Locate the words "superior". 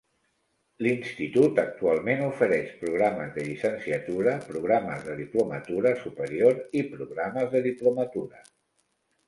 6.03-6.61